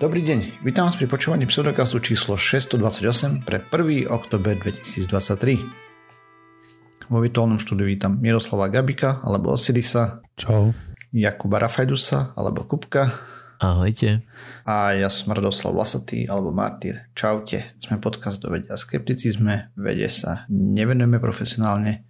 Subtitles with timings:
[0.00, 4.08] Dobrý deň, vítam vás pri počúvaní pseudokastu číslo 628 pre 1.
[4.08, 7.12] oktober 2023.
[7.12, 10.24] Vo virtuálnom štúdiu vítam Miroslava Gabika alebo Osirisa.
[10.40, 10.72] Čau.
[11.12, 13.12] Jakuba Rafajdusa alebo Kupka.
[13.60, 14.24] Ahojte.
[14.64, 17.12] A ja som Radoslav Vlasatý alebo Martyr.
[17.12, 17.76] Čaute.
[17.76, 19.76] Sme podcast do vedia a skepticizme.
[19.76, 22.08] Vede sa nevenujeme profesionálne.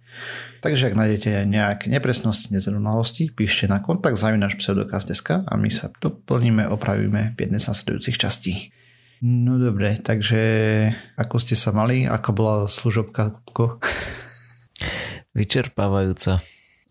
[0.61, 6.69] Takže ak nájdete nejaké nepresnosti, nezrovnalosti, píšte na kontakt zavinač pseudokast.sk a my sa doplníme,
[6.69, 8.69] opravíme v jednej z nasledujúcich častí.
[9.25, 10.41] No dobre, takže
[11.17, 12.05] ako ste sa mali?
[12.05, 13.81] Ako bola služobka, Kupko?
[15.37, 16.37] Vyčerpávajúca.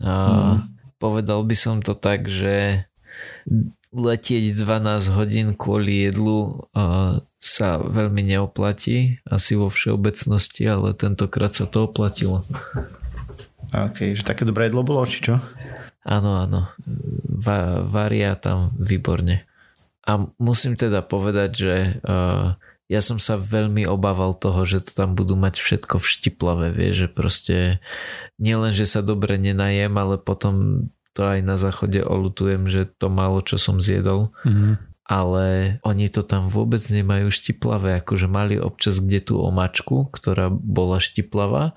[0.03, 0.13] A
[0.59, 0.81] hmm.
[1.01, 2.85] Povedal by som to tak, že
[3.89, 6.69] letieť 12 hodín kvôli jedlu
[7.41, 12.45] sa veľmi neoplatí, asi vo všeobecnosti, ale tentokrát sa to oplatilo.
[13.71, 15.39] OK, že také dobré jedlo bolo, či čo?
[16.03, 16.71] Áno, áno.
[17.31, 19.47] Va- varia tam výborne.
[20.03, 22.59] A musím teda povedať, že uh,
[22.91, 27.07] ja som sa veľmi obával toho, že to tam budú mať všetko vštiplavé, vie, že
[27.07, 27.79] proste
[28.41, 33.45] nielen, že sa dobre nenajem, ale potom to aj na záchode olutujem, že to málo,
[33.45, 34.35] čo som zjedol.
[34.43, 40.55] Mm-hmm ale oni to tam vôbec nemajú štiplavé, akože mali občas kde tú omačku, ktorá
[40.55, 41.75] bola štiplavá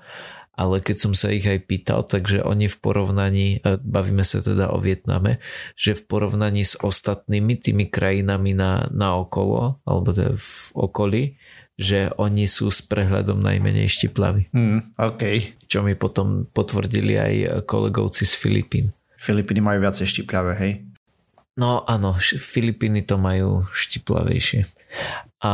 [0.54, 3.46] ale keď som sa ich aj pýtal, takže oni v porovnaní,
[3.82, 5.42] bavíme sa teda o Vietname,
[5.74, 11.22] že v porovnaní s ostatnými tými krajinami na, na okolo, alebo teda v okolí,
[11.74, 14.54] že oni sú s prehľadom najmenej štiplaví.
[14.54, 15.22] Mm, OK.
[15.66, 17.34] Čo mi potom potvrdili aj
[17.66, 18.94] kolegovci z Filipín.
[19.18, 20.72] Filipíny majú viacej štiplavé, hej?
[21.54, 24.66] No áno, Filipíny to majú štiplavejšie.
[25.44, 25.52] A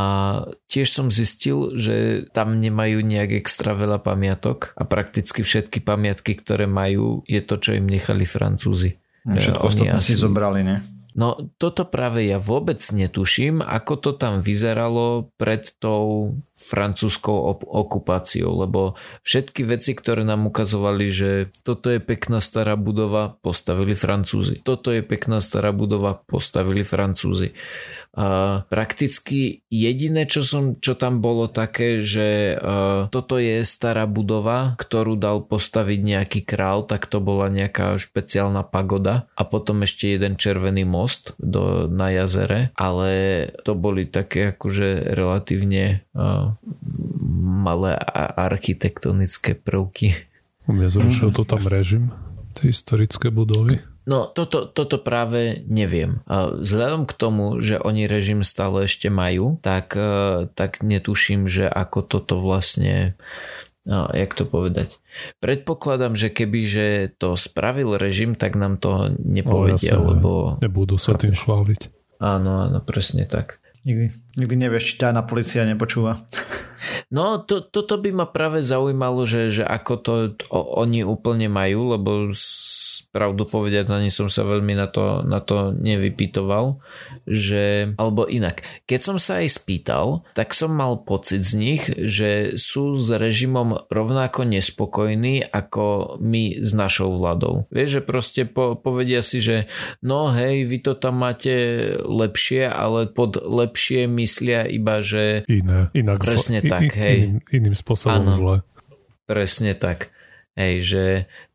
[0.70, 6.70] tiež som zistil, že tam nemajú nejak extra veľa pamiatok a prakticky všetky pamiatky, ktoré
[6.70, 8.96] majú, je to, čo im nechali Francúzi.
[9.26, 10.14] Všetko ostatné asi...
[10.14, 10.99] si zobrali, ne?
[11.14, 18.62] No toto práve ja vôbec netuším, ako to tam vyzeralo pred tou francúzskou op- okupáciou,
[18.62, 18.94] lebo
[19.26, 21.30] všetky veci, ktoré nám ukazovali, že
[21.66, 24.62] toto je pekná stará budova, postavili Francúzi.
[24.62, 27.58] Toto je pekná stará budova, postavili Francúzi.
[28.66, 35.14] Prakticky jediné, čo, som, čo tam bolo také, že uh, toto je stará budova, ktorú
[35.14, 40.82] dal postaviť nejaký král, tak to bola nejaká špeciálna pagoda a potom ešte jeden červený
[40.82, 43.10] most do, na jazere, ale
[43.62, 46.58] to boli také akože relatívne uh,
[47.62, 47.94] malé
[48.34, 50.18] architektonické prvky.
[50.66, 52.10] Nezrušil to tam režim,
[52.58, 53.78] tie historické budovy?
[54.08, 56.24] No toto, toto práve neviem.
[56.26, 62.00] Vzhľadom k tomu, že oni režim stále ešte majú, tak, e, tak netuším, že ako
[62.08, 63.14] toto vlastne
[63.88, 65.00] No, jak to povedať?
[65.40, 70.30] Predpokladám, že keby že to spravil režim, tak nám to nepovedia, no, lebo...
[70.60, 71.88] Nebudú sa tým chváliť.
[72.20, 73.56] Áno, áno, presne tak.
[73.88, 76.24] Nikdy, nikdy nevieš, či tajná policia nepočúva.
[77.12, 80.12] No, to, toto by ma práve zaujímalo, že, že ako to
[80.48, 82.32] o, oni úplne majú, lebo
[83.10, 86.78] pravdu povediať, ani som sa veľmi na to, na to nevypitoval,
[87.26, 92.54] že, alebo inak, keď som sa aj spýtal, tak som mal pocit z nich, že
[92.54, 97.66] sú s režimom rovnako nespokojní ako my s našou vládou.
[97.74, 99.66] Vieš, že proste po, povedia si, že
[100.06, 101.52] no hej, vy to tam máte
[101.98, 106.70] lepšie, ale pod lepšie myslia iba, že iné, inak presne zle.
[106.70, 107.18] tak, hej.
[107.26, 108.56] Iným, iným spôsobom ano, zle.
[109.26, 110.14] Presne tak.
[110.54, 111.04] Hej, že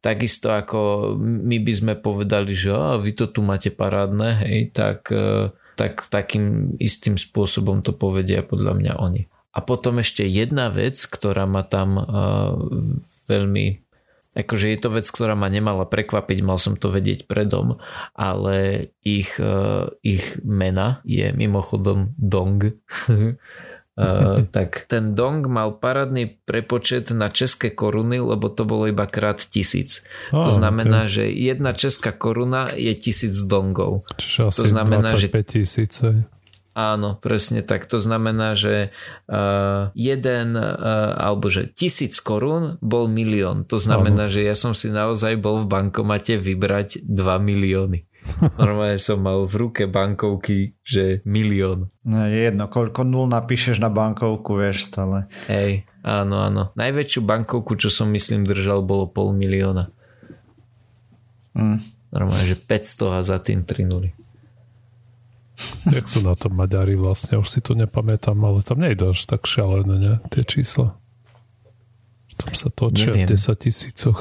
[0.04, 5.08] takisto ako my by sme povedali, že oh, vy to tu máte parádne, hej, tak,
[5.12, 9.24] e, tak takým istým spôsobom to povedia podľa mňa oni.
[9.56, 12.60] A potom ešte jedna vec, ktorá ma tam uh,
[13.32, 13.85] veľmi
[14.36, 17.80] akože je to vec, ktorá ma nemala prekvapiť, mal som to vedieť predom,
[18.12, 22.76] ale ich, uh, ich mena je mimochodom Dong.
[23.96, 29.40] Uh, tak ten dong mal parádny prepočet na české koruny, lebo to bolo iba krát
[29.40, 30.04] tisíc.
[30.36, 31.14] Oh, to znamená, okay.
[31.16, 34.04] že jedna česká koruna je tisíc dongov.
[34.20, 35.44] Čiže asi to znamená, 25 že...
[35.48, 35.94] tisíc.
[36.76, 37.88] Áno, presne tak.
[37.88, 38.92] To znamená, že
[39.32, 43.64] uh, jeden, uh, alebo že tisíc korún bol milión.
[43.72, 44.34] To znamená, Áno.
[44.36, 48.04] že ja som si naozaj bol v bankomate vybrať 2 milióny.
[48.60, 51.96] Normálne som mal v ruke bankovky, že milión.
[52.04, 55.32] No je jedno, koľko nul napíšeš na bankovku, vieš stále.
[55.48, 56.76] Hej, áno, áno.
[56.76, 59.94] Najväčšiu bankovku, čo som myslím držal, bolo pol milióna.
[61.56, 61.80] Mm.
[62.12, 64.12] Normálne, že 500 a za tým 3 nuly.
[65.88, 69.48] Jak sú na tom Maďari vlastne, už si to nepamätám, ale tam nejde až tak
[69.48, 70.14] šialené, ne?
[70.28, 71.00] Tie čísla.
[72.36, 73.32] Tam sa točia Neviem.
[73.32, 74.20] v 10 tisícoch.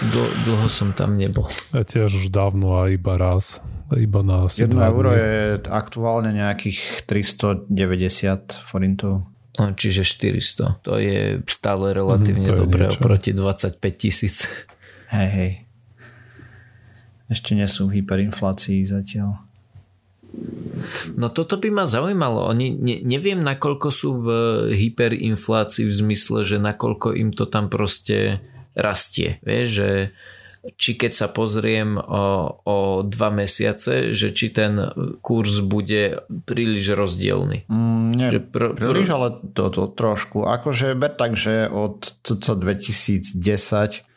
[0.00, 1.46] Dl- dlho som tam nebol.
[1.70, 3.62] Ja tiež už dávno a iba raz.
[3.90, 7.70] iba na asi 1 dva euro je aktuálne nejakých 390
[8.58, 9.26] forintov.
[9.56, 10.82] No, čiže 400.
[10.82, 12.98] To je stále relatívne Mhm, to je dobré niečo.
[12.98, 14.46] oproti 25 tisíc.
[15.10, 15.52] Hej, hej.
[17.26, 19.47] Ešte nie sú v hyperinflácii zatiaľ.
[21.18, 22.48] No toto by ma zaujímalo.
[22.48, 24.28] Oni ne, neviem, nakoľko sú v
[24.72, 28.40] hyperinflácii v zmysle, že nakoľko im to tam proste
[28.78, 29.42] rastie.
[29.42, 29.90] Vieš, že
[30.74, 32.76] či keď sa pozriem o, o
[33.06, 34.90] dva mesiace, že či ten
[35.22, 37.64] kurz bude príliš rozdielny.
[37.70, 40.44] Mm, nie, Že pr- pr- príliš, ale to, to trošku.
[40.44, 44.07] Akože ber tak, že od cca 2010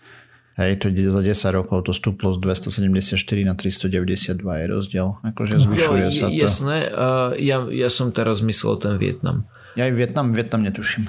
[0.59, 3.15] hej, to za 10 rokov to stúplo z 274
[3.48, 5.07] na 392 je rozdiel.
[5.24, 6.36] Akože zvyšuje jo, sa to.
[6.36, 9.48] jasné, uh, ja, ja som teraz myslel ten Vietnam.
[9.80, 11.07] Ja aj Vietnam, Vietnam netuším.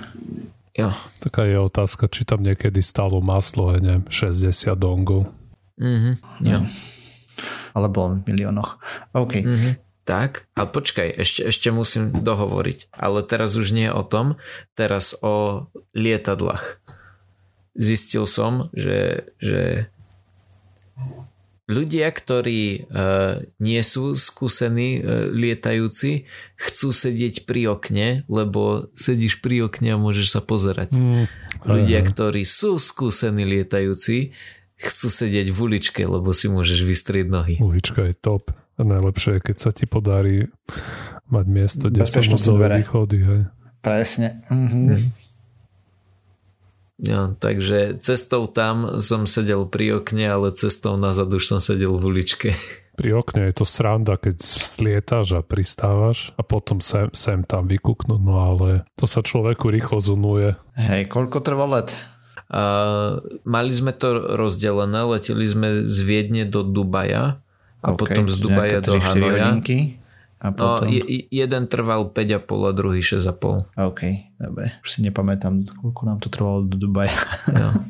[0.72, 0.94] Jo.
[1.20, 5.28] Taká je otázka, či tam niekedy stalo maslo, ja neviem, 60 dongov.
[5.76, 6.12] Mhm,
[6.46, 6.60] jo.
[7.72, 8.78] Alebo v miliónoch.
[9.12, 9.42] OK.
[9.42, 9.70] Mhm.
[10.02, 12.90] Tak, ale počkaj, ešte, ešte musím dohovoriť.
[12.90, 14.34] Ale teraz už nie o tom,
[14.74, 16.82] teraz o lietadlách.
[17.72, 19.88] Zistil som, že, že
[21.70, 26.28] ľudia, ktorí uh, nie sú skúsení uh, lietajúci,
[26.60, 30.92] chcú sedieť pri okne, lebo sedíš pri okne a môžeš sa pozerať.
[30.92, 31.26] Mm,
[31.62, 34.34] Ľudia, ktorí sú skúsení lietajúci,
[34.82, 37.54] chcú sedieť v uličke, lebo si môžeš vystrieť nohy.
[37.62, 38.50] Ulička je top.
[38.74, 40.50] A najlepšie je, keď sa ti podarí
[41.30, 42.82] mať miesto, kde dvere.
[42.82, 43.18] východy.
[43.22, 43.40] Hej.
[43.78, 44.42] Presne.
[44.50, 45.21] Mhm.
[47.02, 52.04] No, takže cestou tam som sedel pri okne, ale cestou nazad už som sedel v
[52.14, 52.54] uličke.
[52.92, 58.20] Pri okne je to sranda, keď slietaš a pristávaš a potom sem, sem tam vykúknúť,
[58.20, 60.60] no ale to sa človeku rýchlo zunuje.
[60.76, 61.96] Hej, koľko trvá let?
[62.52, 62.62] A
[63.48, 67.40] mali sme to rozdelené, leteli sme z Viedne do Dubaja
[67.80, 69.44] a OK, potom z Dubaja do 3-4 Hanoja.
[69.56, 69.78] hodinky.
[70.42, 70.90] A No, potom...
[70.90, 73.78] je, jeden trval 5,5 a druhý 6,5.
[73.78, 74.02] OK,
[74.42, 74.74] dobre.
[74.82, 77.14] Už si nepamätám, koľko nám to trvalo do Dubaja.
[77.48, 77.70] No.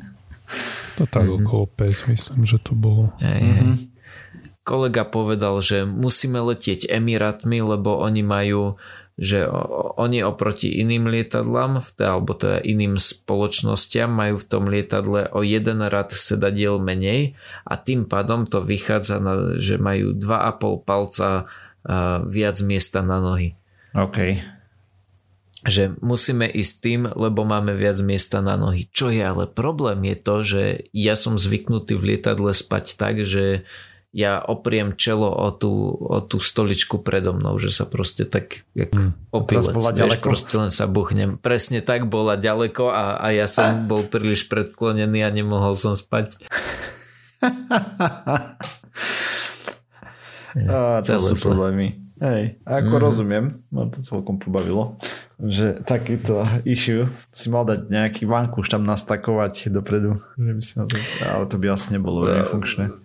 [0.93, 1.49] To tak mm-hmm.
[1.49, 3.09] okolo 5, myslím, že to bolo.
[3.17, 3.75] Hej, mm-hmm.
[4.61, 8.77] Kolega povedal, že musíme letieť Emirátmi, lebo oni majú
[9.13, 9.45] že
[10.01, 16.09] oni oproti iným lietadlám, alebo teda iným spoločnostiam majú v tom lietadle o jeden rad
[16.09, 21.45] sedadiel menej a tým pádom to vychádza, na, že majú 2,5 palca
[22.27, 23.59] viac miesta na nohy.
[23.93, 24.39] OK.
[25.63, 28.91] Že musíme ísť tým, lebo máme viac miesta na nohy.
[28.91, 33.63] Čo je ale problém je to, že ja som zvyknutý v lietadle spať tak, že
[34.13, 38.93] ja opriem čelo o tú, o tú stoličku predo mnou, že sa proste tak jak
[38.93, 39.17] Hmm.
[39.33, 41.41] opilec, bola vieš, proste len sa buchnem.
[41.41, 46.37] Presne tak bola ďaleko a, a ja som bol príliš predklonený a nemohol som spať.
[50.55, 51.45] Á, to Celé sú zle.
[51.45, 51.87] problémy.
[52.15, 53.03] Hej, ako Mhm.
[53.03, 54.95] rozumiem, ma to celkom pobavilo,
[55.37, 60.85] že takýto issue si mal dať nejaký vankúš tam nastakovať dopredu, že by si to,
[61.21, 62.85] ale to by asi nebolo veľmi funkčné.
[62.87, 62.95] No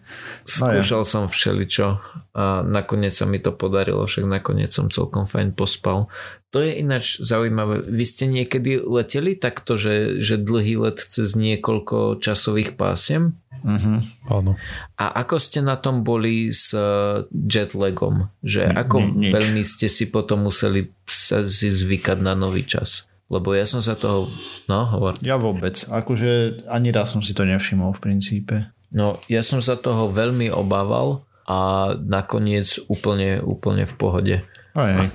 [0.62, 0.78] ja.
[0.78, 1.98] Skúšal som všeličo
[2.32, 6.06] a nakoniec sa mi to podarilo, však nakoniec som celkom fajn pospal.
[6.48, 7.82] To je ináč zaujímavé.
[7.82, 13.34] Vy ste niekedy leteli takto, že, že dlhý let cez niekoľko časových pásiem?
[13.60, 13.99] Uh-huh.
[14.28, 14.52] Áno.
[14.94, 18.29] A ako ste na tom boli s eh, jetlagom?
[18.41, 19.32] Že ako ni- nič.
[19.32, 23.06] veľmi ste si potom museli sa si zvykať na nový čas?
[23.29, 24.24] Lebo ja som sa toho...
[24.67, 25.20] No, hovor.
[25.20, 28.56] Ja vôbec, akože ani raz som si to nevšimol v princípe.
[28.88, 34.36] No, ja som sa toho veľmi obával a nakoniec úplne, úplne v pohode.
[34.72, 35.08] Aj, aj.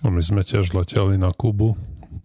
[0.00, 1.76] No my sme tiež leteli na Kubu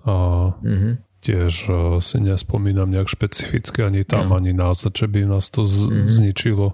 [0.04, 0.14] a
[0.60, 1.04] Mhm.
[1.24, 4.36] Tiež uh, si nespomínam nejak špecificky ani tam, No.
[4.36, 6.08] ani nás, že by nás to z- Mhm.
[6.12, 6.68] zničilo.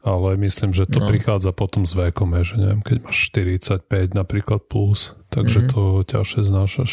[0.00, 1.06] Ale myslím, že to No.
[1.06, 5.68] prichádza potom s vekom, že neviem, keď máš 45 napríklad plus, takže Mhm.
[5.68, 6.90] to ťažšie znášaš.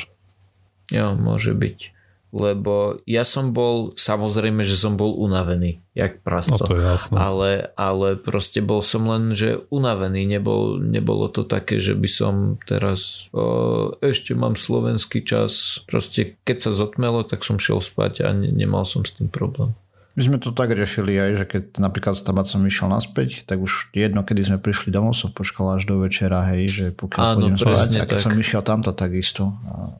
[0.91, 1.94] Jo, môže byť.
[2.35, 6.59] Lebo ja som bol, samozrejme, že som bol unavený, jak No prasco.
[6.59, 7.15] to je jasné.
[7.15, 10.27] ale, ale proste bol som len, že unavený.
[10.27, 12.33] Nebol, nebolo to také, že by som
[12.67, 15.79] teraz o, ešte mám slovenský čas.
[15.87, 19.71] Proste keď sa zotmelo, tak som šiel spať a ne, nemal som s tým problém.
[20.15, 23.91] My sme to tak riešili aj, že keď napríklad s tabacom išiel naspäť, tak už
[23.91, 27.55] jedno, kedy sme prišli domov, som počkal až do večera, hej, že pokiaľ Áno, pôjdem
[27.55, 27.67] spať.
[27.67, 28.23] presne A keď tak.
[28.23, 29.55] som išiel tamto, takisto.
[29.67, 29.95] A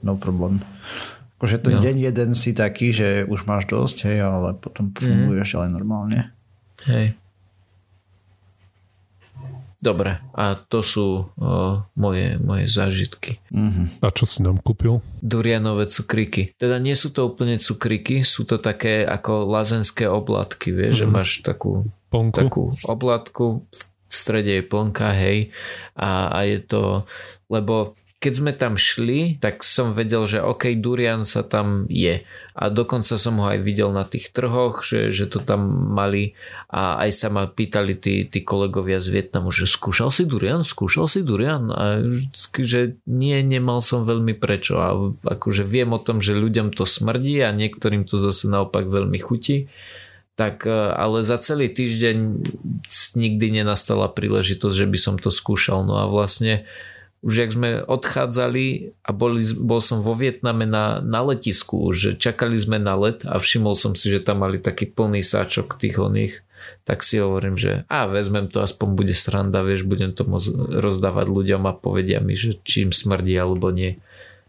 [0.00, 0.60] no problém.
[1.36, 1.84] Akože ten Jo.
[1.84, 4.96] deň jeden si taký, že už máš dosť, hej, ale potom Mhm.
[4.96, 6.18] funguješ ďalej normálne.
[6.88, 7.12] Hej.
[9.76, 13.44] Dobre, a to sú o, moje, moje zážitky.
[13.52, 14.00] Mhm.
[14.00, 15.04] A čo si nám kúpil?
[15.20, 16.56] Durianové cukriky.
[16.56, 21.12] Teda nie sú to úplne cukriky, sú to také ako lazenské oblátky, vieš, mm-hmm.
[21.12, 21.84] že máš takú
[22.32, 23.68] takú oblátku,
[24.08, 25.52] strede je plnka, hej,
[25.92, 27.04] a, a je to,
[27.52, 32.24] lebo keď sme tam šli, tak som vedel, že OK, durian sa tam je.
[32.56, 36.32] A dokonca som ho aj videl na tých trhoch, že, že to tam mali.
[36.72, 41.12] A aj sa ma pýtali tí, tí kolegovia z Vietnamu, že skúšal si durian, skúšal
[41.12, 41.68] si durian?
[41.68, 42.00] A
[42.64, 44.80] že nie, nemal som veľmi prečo.
[44.80, 44.96] A
[45.36, 49.68] akože viem o tom, že ľuďom to smrdí a niektorým to zase naopak veľmi chutí.
[50.40, 52.16] Tak e, ale za celý týždeň
[53.12, 55.84] nikdy nenastala príležitosť, že by som to skúšal.
[55.84, 56.64] No a vlastne
[57.24, 62.60] už jak sme odchádzali a boli, bol som vo Vietname na, na letisku, že čakali
[62.60, 66.44] sme na let a všimol som si, že tam mali taký plný sáčok tých oných,
[66.84, 71.26] tak si hovorím, že a vezmem to, aspoň bude sranda, vieš, budem to môcť rozdávať
[71.26, 73.96] ľuďom a povedia mi, že čím smrdí alebo nie.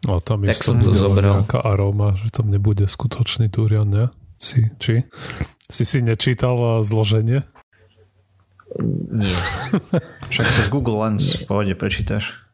[0.05, 1.41] A tam tak som to zobral.
[1.41, 4.05] nejaká aróma, že tam nebude skutočný durian, ne?
[4.38, 5.01] Si, či?
[5.65, 7.41] Si si nečítal zloženie?
[9.09, 9.38] Nie.
[10.29, 12.47] Však cez Google Lens v pohode prečítaš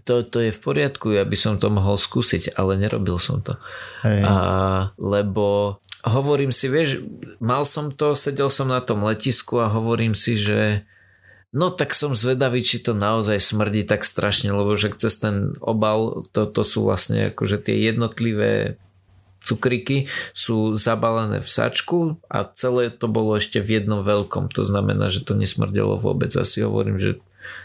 [0.00, 3.60] to, to je v poriadku, ja by som to mohol skúsiť, ale nerobil som to.
[4.00, 4.24] Hej.
[4.24, 4.34] A,
[4.96, 7.04] lebo hovorím si, vieš,
[7.38, 10.88] mal som to, sedel som na tom letisku a hovorím si, že
[11.52, 16.24] no tak som zvedavý, či to naozaj smrdí tak strašne, lebo že cez ten obal,
[16.32, 18.80] to, to sú vlastne akože tie jednotlivé
[19.42, 24.48] cukriky sú zabalené v sačku a celé to bolo ešte v jednom veľkom.
[24.54, 26.30] To znamená, že to nesmrdelo vôbec.
[26.38, 27.18] Asi hovorím, že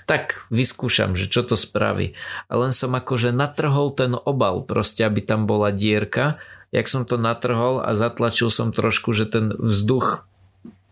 [0.10, 2.16] tak vyskúšam, že čo to spraví.
[2.48, 6.42] A len som akože natrhol ten obal, proste aby tam bola dierka.
[6.76, 10.28] Jak som to natrhol a zatlačil som trošku, že ten vzduch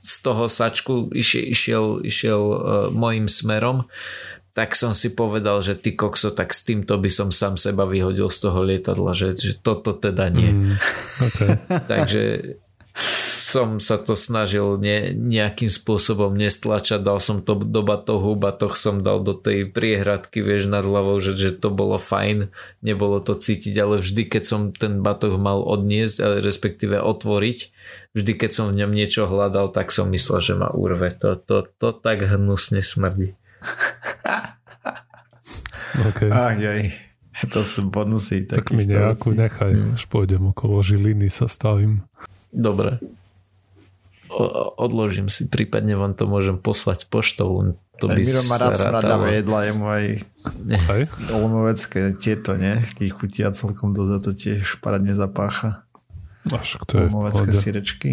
[0.06, 2.58] z toho sačku išiel, išiel, išiel uh,
[2.94, 3.90] mojim smerom,
[4.56, 8.32] tak som si povedal, že ty kokso, tak s týmto by som sám seba vyhodil
[8.32, 10.56] z toho lietadla, že, že toto teda nie.
[10.56, 10.76] Mm,
[11.20, 11.50] okay.
[11.92, 12.22] Takže
[13.56, 19.00] som sa to snažil ne, nejakým spôsobom nestlačať, dal som to do batohu, batoh som
[19.00, 22.52] dal do tej priehradky, vieš, nad hlavou, že, že to bolo fajn,
[22.84, 27.60] nebolo to cítiť, ale vždy, keď som ten batoh mal odniesť, respektíve otvoriť,
[28.12, 31.16] vždy, keď som v ňom niečo hľadal, tak som myslel, že ma urve.
[31.24, 33.40] To, to, to tak hnusne smrdí.
[36.12, 36.28] okay.
[36.28, 36.92] Aj, aj.
[37.56, 38.48] To sú bonusy.
[38.48, 42.04] Tak mi nejakú nechaj, až pôjdem okolo Žiliny sa stavím.
[42.52, 43.00] Dobre
[44.78, 47.78] odložím si, prípadne vám to môžem poslať poštou.
[48.04, 50.06] To by Miro má rád smradavé jedla, je mu aj
[51.32, 52.84] olmovecké tieto, ne?
[53.00, 55.88] Keď chutia celkom dosť, to tiež paradne zapácha.
[56.52, 58.12] Až to je Olmovecké sírečky.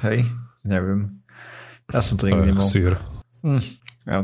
[0.00, 0.30] Hej,
[0.64, 1.20] neviem.
[1.92, 2.64] Ja som to nikdy nemal.
[2.64, 2.96] Sír.
[3.44, 3.60] Hm,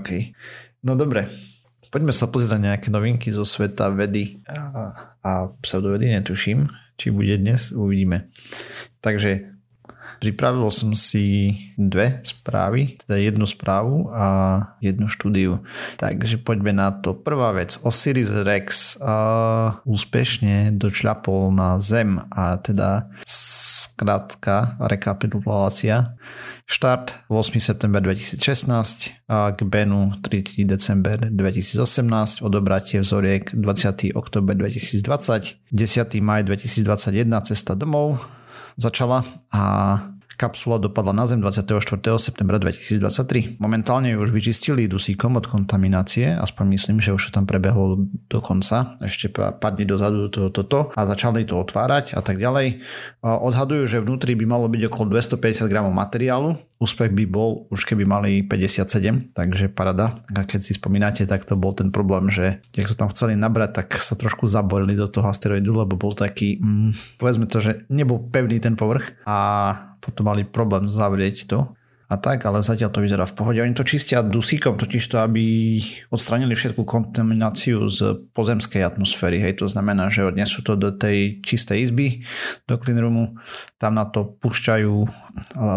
[0.01, 0.33] OK.
[0.81, 1.29] No dobre.
[1.91, 4.61] Poďme sa pozrieť na nejaké novinky zo sveta vedy a,
[5.21, 8.31] a pseudovedy, netuším, či bude dnes, uvidíme.
[9.03, 9.51] Takže
[10.21, 14.27] Pripravil som si dve správy, teda jednu správu a
[14.85, 15.65] jednu štúdiu.
[15.97, 17.17] Takže poďme na to.
[17.17, 17.81] Prvá vec.
[17.81, 26.17] Osiris Rex uh, úspešne dočľapol na Zem a teda skrátka rekapitulácia.
[26.71, 27.59] Štart 8.
[27.59, 30.69] september 2016 a k Benu 3.
[30.71, 34.15] december 2018, odobratie vzoriek 20.
[34.15, 36.21] oktober 2020, 10.
[36.23, 38.23] maj 2021 cesta domov,
[38.77, 40.01] začala a
[40.41, 41.77] kapsula dopadla na Zem 24.
[42.17, 43.61] septembra 2023.
[43.61, 48.41] Momentálne ju už vyčistili dusíkom od kontaminácie, aspoň myslím, že už to tam prebehlo do
[48.41, 52.81] konca, ešte padne dozadu toto to, to, a začali to otvárať a tak ďalej.
[53.21, 58.09] Odhadujú, že vnútri by malo byť okolo 250 gramov materiálu, úspech by bol už keby
[58.09, 60.25] mali 57, takže parada.
[60.33, 63.85] A keď si spomínate, tak to bol ten problém, že keď to tam chceli nabrať,
[63.85, 68.25] tak sa trošku zaborili do toho asteroidu, lebo bol taký, mm, povedzme to, že nebol
[68.33, 71.77] pevný ten povrch a potom mali problém zavrieť to
[72.11, 73.63] a tak, ale zatiaľ to vyzerá v pohode.
[73.63, 75.79] Oni to čistia dusíkom, totiž to, aby
[76.11, 79.39] odstranili všetku kontamináciu z pozemskej atmosféry.
[79.39, 82.27] Hej, to znamená, že odnesú to do tej čistej izby,
[82.67, 83.39] do cleanroomu,
[83.79, 84.95] tam na to púšťajú,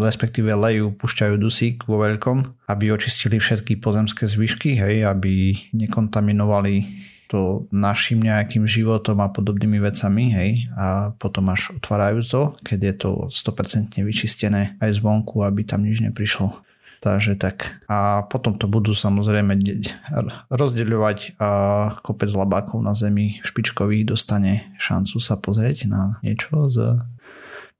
[0.02, 7.66] respektíve lejú, púšťajú dusík vo veľkom, aby očistili všetky pozemské zvyšky, hej, aby nekontaminovali to
[7.72, 13.10] našim nejakým životom a podobnými vecami, hej, a potom až otvárajú to, keď je to
[13.30, 16.54] 100% vyčistené aj zvonku, aby tam nič neprišlo.
[17.04, 17.84] Takže tak.
[17.92, 19.60] A potom to budú samozrejme
[20.48, 21.50] rozdeľovať a
[22.00, 27.04] kopec labákov na Zemi špičkových dostane šancu sa pozrieť na niečo z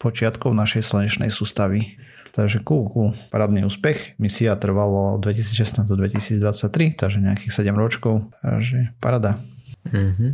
[0.04, 1.96] počiatkov našej slnečnej sústavy.
[2.36, 4.20] Takže cool, cool, parádny úspech.
[4.20, 9.40] Misia trvalo 2016 do 2023, takže nejakých 7 ročkov, takže parada.
[9.88, 10.32] Mm-hmm.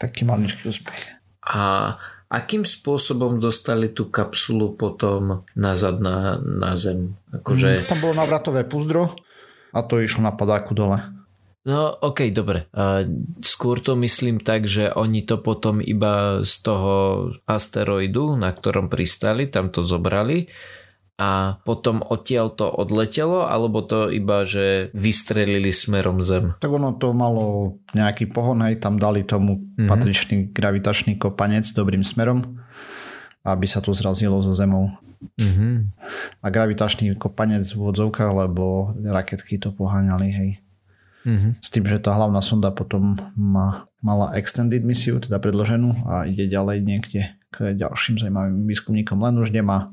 [0.00, 0.98] Taký maličký úspech.
[1.44, 1.94] A
[2.32, 7.20] akým spôsobom dostali tú kapsulu potom nazad na, na zem?
[7.36, 7.84] Akože...
[7.84, 9.12] Mm, tam bolo navratové púzdro,
[9.70, 11.19] A to išlo na padáku dole.
[11.60, 12.72] No ok, dobre.
[12.72, 13.04] Uh,
[13.44, 16.94] skôr to myslím tak, že oni to potom iba z toho
[17.44, 20.48] asteroidu, na ktorom pristali, tam to zobrali
[21.20, 26.56] a potom odtiaľ to odletelo, alebo to iba, že vystrelili smerom Zem?
[26.56, 29.84] Tak ono to malo nejaký pohon, aj tam dali tomu mm-hmm.
[29.84, 32.64] patričný gravitačný kopanec dobrým smerom,
[33.44, 34.96] aby sa to zrazilo so Zemou.
[35.20, 35.72] Mm-hmm.
[36.40, 40.50] A gravitačný kopanec v vodzovkách, lebo raketky to poháňali, hej.
[41.26, 41.52] Mm-hmm.
[41.60, 46.48] S tým, že tá hlavná sonda potom má, mala extended misiu, teda predloženú a ide
[46.48, 47.20] ďalej niekde
[47.52, 49.92] k ďalším zaujímavým výskumníkom, len už nemá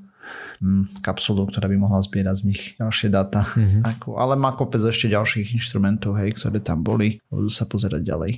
[0.64, 3.44] mm, kapsulu, ktorá by mohla zbierať z nich ďalšie dáta.
[3.44, 3.84] Mm-hmm.
[3.84, 7.20] Ako, ale má kopec ešte ďalších inštrumentov, hej, ktoré tam boli.
[7.28, 8.32] Budú sa pozerať ďalej.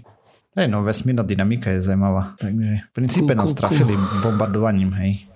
[0.57, 2.33] Hej, no vesmírna dynamika je zaujímavá.
[2.41, 3.93] Takže v princípe nás trafili
[4.25, 5.28] bombardovaním, hej.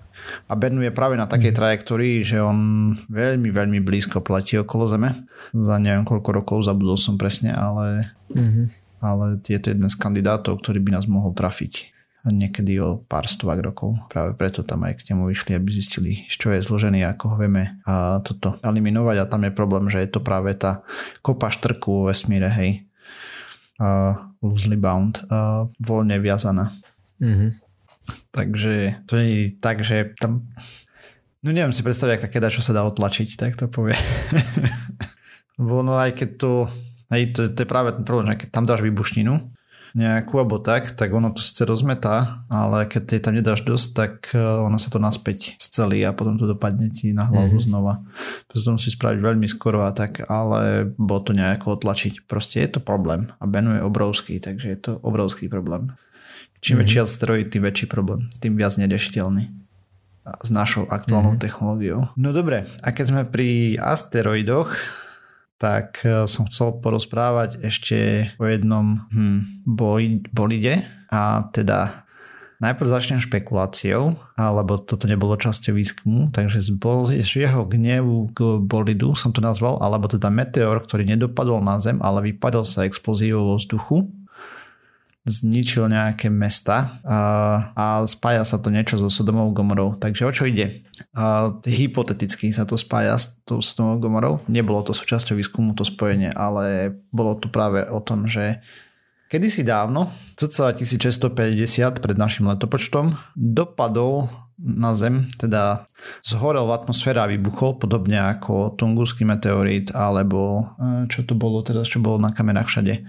[0.48, 5.28] A Bennu je práve na takej trajektórii, že on veľmi, veľmi blízko platí okolo Zeme.
[5.52, 8.66] Za neviem koľko rokov, zabudol som presne, ale, mm-hmm.
[9.04, 13.60] ale je to jeden z kandidátov, ktorý by nás mohol trafiť niekedy o pár stovák
[13.60, 14.00] rokov.
[14.08, 17.36] Práve preto tam aj k nemu išli, aby zistili, z čo je zložený, ako ho
[17.36, 19.16] vieme a toto eliminovať.
[19.20, 20.80] A tam je problém, že je to práve tá
[21.20, 22.88] kopa štrku vo vesmíre, hej.
[23.76, 26.72] Uh, loosely bound, uh, voľne viazaná.
[27.20, 27.50] Mm-hmm.
[28.34, 30.50] Takže to je tak, že tam...
[31.44, 33.96] No neviem si predstaviť, ak také dá, čo sa dá otlačiť, tak to povie.
[35.60, 36.52] Lebo no aj keď to...
[37.12, 39.54] Aj to, to je práve ten problém, že keď tam dáš výbušninu,
[39.94, 44.12] nejakú alebo tak, tak ono to síce rozmetá, ale keď jej tam nedáš dosť, tak
[44.34, 47.66] e, ono sa to naspäť scelí a potom to dopadne ti na hlavu mm-hmm.
[47.70, 48.02] znova.
[48.50, 52.26] Preto to musí spraviť veľmi skoro a tak, ale bolo to nejako otlačiť.
[52.26, 55.94] Proste je to problém a Ben je obrovský, takže je to obrovský problém.
[56.64, 56.88] Čím mm-hmm.
[56.88, 58.32] väčší asteroid, tým väčší problém.
[58.40, 59.52] Tým viac neriešiteľný
[60.24, 61.44] s našou aktuálnou mm-hmm.
[61.44, 62.08] technológiou.
[62.16, 64.72] No dobre, a keď sme pri asteroidoch,
[65.60, 72.08] tak e, som chcel porozprávať ešte o jednom hm, boj, bolide a teda
[72.64, 76.72] najprv začnem špekuláciou, alebo toto nebolo časťou výskumu, takže z,
[77.28, 82.32] jeho gnevu k bolidu som to nazval, alebo teda meteor, ktorý nedopadol na Zem, ale
[82.32, 84.23] vypadol sa explozívou vo vzduchu
[85.24, 87.18] zničil nejaké mesta a,
[87.72, 89.96] a spája sa to niečo so Sodomou Gomorou.
[89.96, 90.84] Takže o čo ide?
[91.16, 94.44] A, hypoteticky sa to spája s tou Sodomou Gomorou.
[94.52, 98.60] Nebolo to súčasťou výskumu to spojenie, ale bolo to práve o tom, že
[99.32, 104.28] kedysi dávno, cca 1650 pred našim letopočtom, dopadol
[104.60, 105.88] na Zem, teda
[106.22, 111.90] zhorel v atmosfére a vybuchol, podobne ako Tunguský meteorít, alebo e, čo to bolo teraz,
[111.90, 113.02] čo bolo na kamerách všade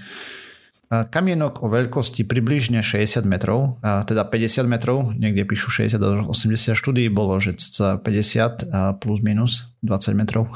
[0.86, 7.10] Kamienok o veľkosti približne 60 metrov, teda 50 metrov, niekde píšu 60 do 80 štúdí,
[7.10, 10.54] bolo, že 50 plus minus 20 metrov.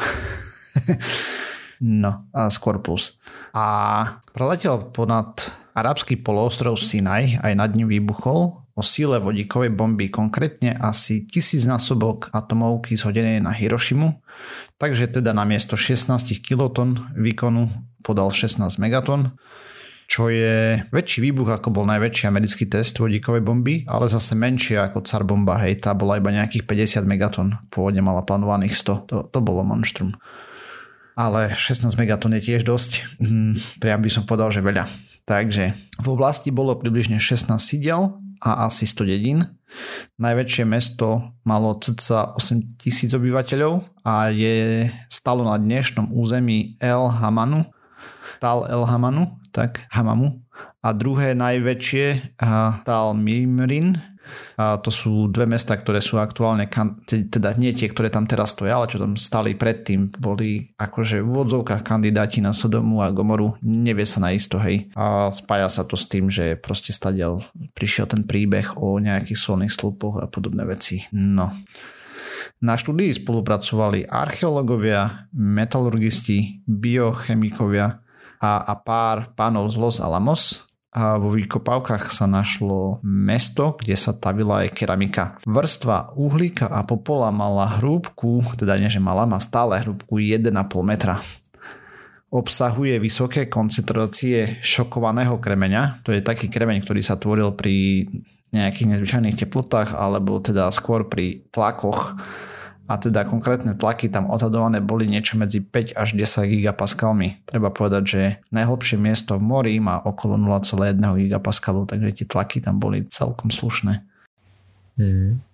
[1.81, 3.17] no, a skôr plus.
[3.57, 10.77] A preletel ponad arabský poloostrov Sinaj, aj nad ním vybuchol o síle vodíkovej bomby, konkrétne
[10.77, 14.23] asi tisícnásobok atomovky zhodenej na Hirošimu,
[14.79, 17.67] takže teda na miesto 16 kiloton výkonu
[18.05, 19.35] podal 16 megaton
[20.09, 25.05] čo je väčší výbuch ako bol najväčší americký test vodíkovej bomby, ale zase menšie ako
[25.05, 29.39] car bomba, hej, tá bola iba nejakých 50 megaton, pôvodne mala plánovaných 100, to, to
[29.39, 30.17] bolo monštrum.
[31.13, 34.89] Ale 16 megaton je tiež dosť, hm, priam by som povedal, že veľa.
[35.29, 39.45] Takže v oblasti bolo približne 16 sídel a asi 100 dedín.
[40.17, 47.69] Najväčšie mesto malo cca 8 tisíc obyvateľov a je stalo na dnešnom území El Hamanu,
[48.39, 50.43] Tal El Hamanu, tak Hamamu.
[50.79, 52.39] A druhé najväčšie
[52.87, 53.99] Tal Mimrin,
[54.61, 56.69] a to sú dve mesta, ktoré sú aktuálne,
[57.07, 61.33] teda nie tie, ktoré tam teraz stoja, ale čo tam stali predtým, boli akože v
[61.33, 64.93] odzovkách kandidáti na Sodomu a Gomoru, nevie sa na isto, hej.
[64.93, 67.41] A spája sa to s tým, že proste stadiaľ
[67.73, 71.07] prišiel ten príbeh o nejakých solných slupoch a podobné veci.
[71.09, 71.49] No.
[72.59, 78.03] Na štúdii spolupracovali archeológovia, metalurgisti, biochemikovia,
[78.39, 84.15] a, a pár pánov z Los Alamos a vo výkopávkach sa našlo mesto, kde sa
[84.15, 85.37] tavila aj keramika.
[85.45, 90.49] Vrstva uhlíka a popola mala hrúbku, teda nie že mala, má stále hrúbku 1,5
[90.81, 91.21] metra.
[92.29, 98.05] Obsahuje vysoké koncentrácie šokovaného kremeňa, to je taký kremeň, ktorý sa tvoril pri
[98.49, 102.17] nejakých nezvyčajných teplotách alebo teda skôr pri tlakoch
[102.89, 107.45] a teda konkrétne tlaky tam odhadované boli niečo medzi 5 až 10 gigapascalmi.
[107.45, 112.81] Treba povedať, že najhlbšie miesto v mori má okolo 0,1 gigapascalu, takže tie tlaky tam
[112.81, 114.01] boli celkom slušné.
[114.97, 115.45] Mm.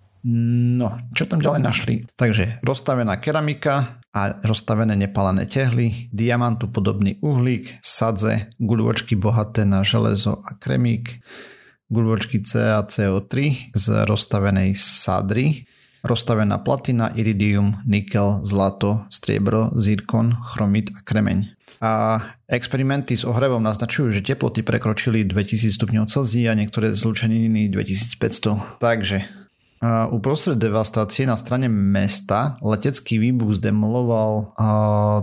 [0.80, 1.94] No, čo tam ďalej našli?
[2.18, 10.42] Takže rozstavená keramika a rozstavené nepalené tehly, diamantu podobný uhlík, sadze, guľočky bohaté na železo
[10.42, 11.22] a kremík,
[11.86, 13.34] guľočky CaCO3
[13.74, 15.66] z rozstavenej sadry,
[16.06, 21.38] rozstavená platina, iridium, nikel, zlato, striebro, zirkon, chromit a kremeň.
[21.76, 28.80] A experimenty s ohrevom naznačujú, že teploty prekročili 2000 stupňov Celzia a niektoré zlučeniny 2500.
[28.80, 29.46] Takže
[30.08, 34.56] Uprostred devastácie na strane mesta letecký výbuch zdemoloval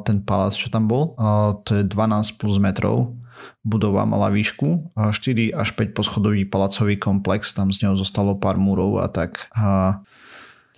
[0.05, 1.17] ten palác, čo tam bol.
[1.65, 3.17] To je 12 plus metrov.
[3.63, 4.91] Budova mala výšku.
[4.97, 7.53] 4 až 5 poschodový palacový komplex.
[7.55, 9.47] Tam z neho zostalo pár múrov a tak.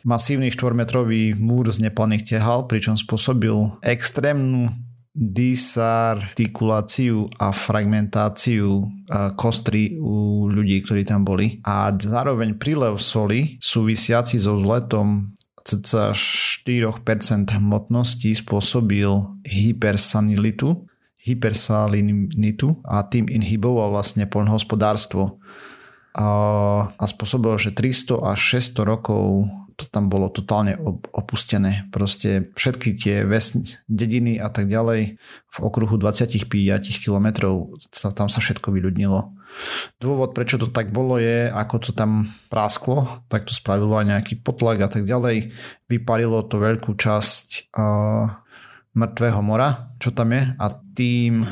[0.06, 4.70] Masívny 4-metrový múr z neplaných tehal, pričom spôsobil extrémnu
[5.16, 8.84] disartikuláciu a fragmentáciu
[9.40, 11.64] kostry u ľudí, ktorí tam boli.
[11.64, 15.32] A zároveň prílev soli súvisiaci so vzletom
[15.66, 20.86] cca 4% hmotnosti spôsobil hypersanilitu,
[21.26, 25.42] hypersalinitu a tým inhiboval vlastne poľnohospodárstvo
[26.16, 26.28] a,
[26.96, 30.80] a spôsobil, že 300 až 600 rokov to tam bolo totálne
[31.12, 31.92] opustené.
[31.92, 35.20] Proste všetky tie vesni, dediny a tak ďalej
[35.52, 36.48] v okruhu 25
[37.04, 37.28] km
[37.92, 39.36] sa, tam sa všetko vyľudnilo.
[40.00, 44.34] Dôvod, prečo to tak bolo je, ako to tam prásklo, tak to spravilo aj nejaký
[44.40, 45.52] potlak a tak ďalej.
[45.92, 48.32] Vyparilo to veľkú časť uh,
[48.96, 51.44] mŕtvého mora, čo tam je a tým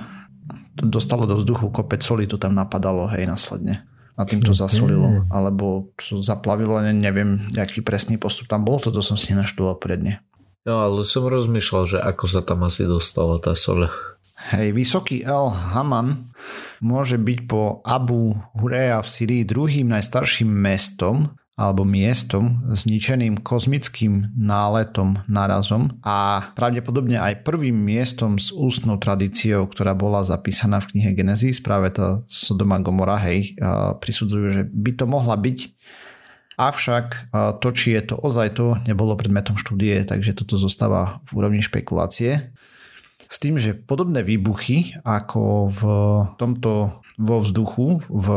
[0.74, 5.26] to dostalo do vzduchu kopec soli, to tam napadalo, hej, následne a tým to zasolilo,
[5.34, 10.22] alebo to zaplavilo, neviem, aký presný postup tam bol, toto som si naštudoval predne.
[10.64, 13.90] No ale som rozmýšľal, že ako sa tam asi dostala tá sole.
[14.54, 16.30] Hej, vysoký El Haman
[16.78, 25.22] môže byť po Abu Hurea v Syrii druhým najstarším mestom, alebo miestom zničeným kozmickým náletom
[25.30, 31.62] narazom a pravdepodobne aj prvým miestom s ústnou tradíciou, ktorá bola zapísaná v knihe Genesis,
[31.62, 33.54] práve tá Sodoma Gomora, hej,
[34.02, 35.60] prisudzujú, že by to mohla byť.
[36.58, 41.62] Avšak to, či je to ozaj to, nebolo predmetom štúdie, takže toto zostáva v úrovni
[41.62, 42.50] špekulácie.
[43.30, 45.82] S tým, že podobné výbuchy ako v
[46.38, 48.28] tomto vo vzduchu, v,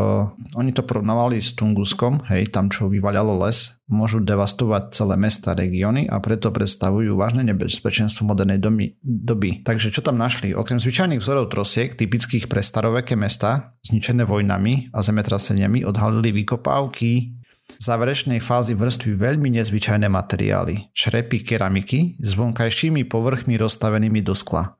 [0.55, 6.07] oni to porovnávali s Tunguskom, hej, tam čo vyvaľalo les, môžu devastovať celé mesta, regióny
[6.07, 9.66] a preto predstavujú vážne nebezpečenstvo modernej domy, doby.
[9.66, 10.55] Takže čo tam našli?
[10.55, 17.42] Okrem zvyčajných vzorov trosiek, typických pre staroveké mesta, zničené vojnami a zemetraseniami, odhalili vykopávky
[17.77, 20.94] záverečnej fázy vrstvy veľmi nezvyčajné materiály.
[20.94, 24.79] Šrepy keramiky s vonkajšími povrchmi rozstavenými do skla.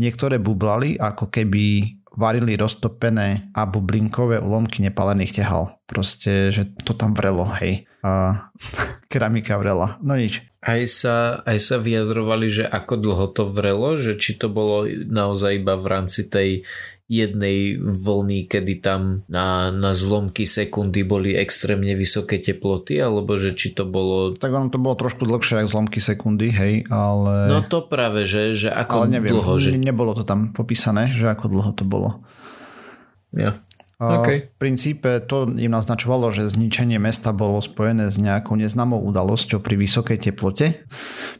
[0.00, 5.80] Niektoré bublali ako keby varili roztopené a bublinkové ulomky nepalených tehal.
[5.88, 7.88] Proste, že to tam vrelo, hej.
[8.04, 8.46] A
[9.12, 9.96] keramika vrela.
[10.04, 10.44] No nič.
[10.62, 15.58] Aj sa, aj sa vyjadrovali, že ako dlho to vrelo, že či to bolo naozaj
[15.58, 16.62] iba v rámci tej
[17.12, 23.76] jednej vlny, kedy tam na, na zlomky sekundy boli extrémne vysoké teploty, alebo že či
[23.76, 24.32] to bolo...
[24.32, 27.52] Tak ono to bolo trošku dlhšie ako zlomky sekundy, hej, ale...
[27.52, 29.52] No to práve, že, že ako ale neviem, dlho...
[29.60, 29.76] Že...
[29.76, 32.24] Nebolo to tam popísané, že ako dlho to bolo.
[33.36, 33.60] Ja.
[34.02, 34.50] Okay.
[34.50, 39.78] V princípe to im naznačovalo, že zničenie mesta bolo spojené s nejakou neznámou udalosťou pri
[39.78, 40.82] vysokej teplote.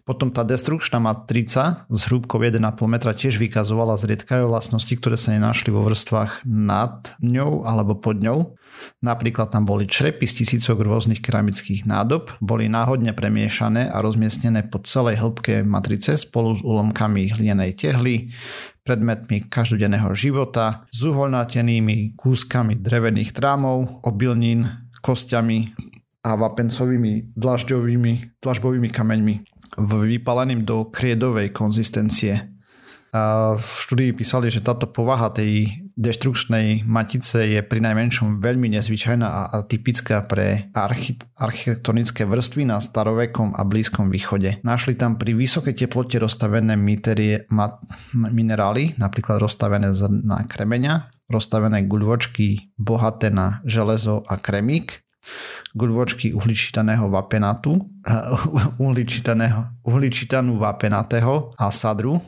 [0.07, 5.75] Potom tá destrukčná matrica s hrúbkou 1,5 metra tiež vykazovala zriedkajú vlastnosti, ktoré sa nenašli
[5.75, 8.55] vo vrstvách nad ňou alebo pod ňou.
[9.03, 14.81] Napríklad tam boli črepy z tisícok rôznych keramických nádob, boli náhodne premiešané a rozmiestnené po
[14.83, 18.33] celej hĺbke matrice spolu s úlomkami hlinenej tehly,
[18.83, 24.69] predmetmi každodenného života, s uvoľnatenými kúskami drevených trámov, obilnín,
[25.03, 25.75] kostiami
[26.23, 29.35] a vapencovými dlažďovými, dlažbovými kameňmi
[29.81, 32.52] vypaleným do kriedovej konzistencie.
[33.13, 35.69] V štúdii písali, že táto povaha tej
[36.01, 43.53] deštrukčnej matice je pri najmenšom veľmi nezvyčajná a atypická pre archi- architektonické vrstvy na starovekom
[43.53, 44.65] a blízkom východe.
[44.65, 47.77] Našli tam pri vysokej teplote rozstavené miterie, ma,
[48.17, 49.93] minerály, napríklad rozstavené
[50.25, 55.05] na kremeňa, rozstavené guľvočky bohaté na železo a kremík,
[55.77, 57.77] guľvočky uhličitaného vapenatu,
[59.85, 62.25] uhličitanú vapenatého a sadru,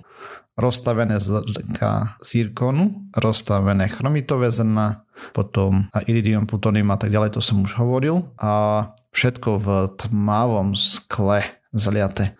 [0.54, 5.02] rozstavené zrnka zirkonu, rozstavené chromitové zrna,
[5.34, 8.30] potom iridium, plutonium a tak ďalej, to som už hovoril.
[8.38, 11.42] A všetko v tmavom skle
[11.74, 12.38] zaliate.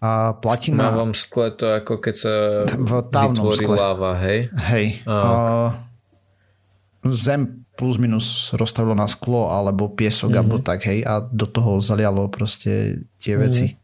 [0.00, 0.90] A platina...
[0.90, 3.76] V tmavom skle to ako keď sa v vytvorí skle.
[3.76, 4.48] láva, hej?
[4.72, 4.86] Hej.
[5.04, 5.32] A, a
[7.12, 10.40] zem plus minus rozstavilo na sklo alebo piesok mm-hmm.
[10.40, 13.72] alebo tak, hej, a do toho zalialo proste tie veci.
[13.72, 13.79] Mm-hmm.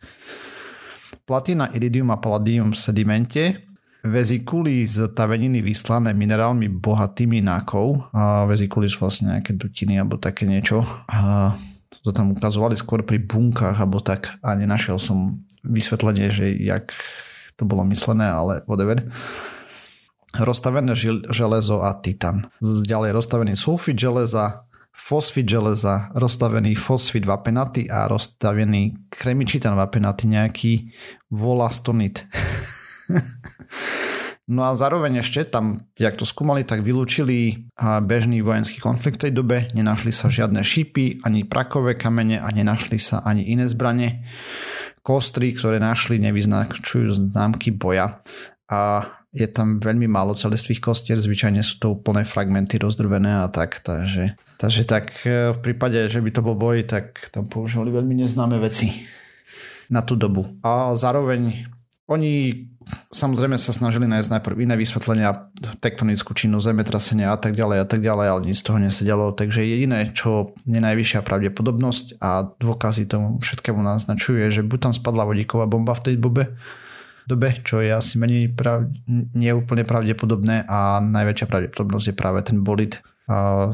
[1.27, 3.45] Platina, iridium a palladium v sedimente,
[4.07, 8.07] vezikuly z taveniny vyslané minerálmi bohatými nákov.
[8.15, 10.87] A vezikuly sú vlastne nejaké dutiny alebo také niečo.
[11.11, 11.53] A
[12.07, 16.95] to tam ukazovali skôr pri bunkách alebo tak a nenašiel som vysvetlenie, že jak
[17.59, 19.03] to bolo myslené, ale whatever.
[20.37, 20.95] Rozstavené
[21.33, 22.47] železo a titan.
[22.63, 24.63] Ďalej rozstavený sulfit železa,
[24.97, 30.73] fosfit železa, rozstavený fosfit vapenaty a rozstavený kremičitan vapenaty, nejaký
[31.31, 32.25] volastonit.
[34.47, 39.33] No a zároveň ešte tam, jak to skúmali, tak vylúčili bežný vojenský konflikt v tej
[39.35, 44.23] dobe, nenašli sa žiadne šípy, ani prakové kamene a nenašli sa ani iné zbranie.
[45.03, 48.23] Kostry, ktoré našli, nevyznačujú známky boja.
[48.71, 53.85] A je tam veľmi málo celistvých kostier, zvyčajne sú to úplné fragmenty rozdrvené a tak,
[53.85, 58.25] takže, takže tak e, v prípade, že by to bol boj, tak tam používali veľmi
[58.25, 59.05] neznáme veci
[59.93, 60.57] na tú dobu.
[60.65, 61.69] A zároveň
[62.09, 62.65] oni
[63.11, 65.51] samozrejme sa snažili nájsť najprv iné vysvetlenia,
[65.83, 69.35] tektonickú činnosť, zemetrasenia a tak ďalej a tak ďalej, ale nič z toho nesedelo.
[69.35, 74.93] Takže jediné, čo je najvyššia pravdepodobnosť a dôkazy tomu všetkému naznačujú, je, že buď tam
[74.95, 76.55] spadla vodíková bomba v tej dobe,
[77.27, 83.03] dobe, čo je asi menej prav, nie pravdepodobné a najväčšia pravdepodobnosť je práve ten bolid
[83.27, 83.71] a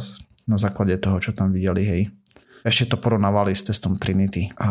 [0.48, 2.02] na základe toho, čo tam videli, hej.
[2.62, 4.54] Ešte to porovnávali s testom Trinity.
[4.54, 4.68] A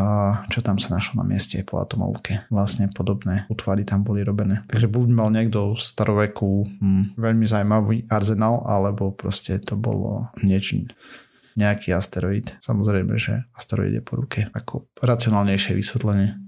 [0.47, 2.47] čo tam sa našlo na mieste po atomovke.
[2.47, 4.63] Vlastne podobné útvary tam boli robené.
[4.71, 10.87] Takže buď mal niekto v staroveku hm, veľmi zaujímavý arzenál, alebo proste to bolo niečo
[11.59, 12.55] nejaký asteroid.
[12.63, 14.47] Samozrejme, že asteroid je po ruke.
[14.55, 16.39] Ako racionálnejšie vysvetlenie.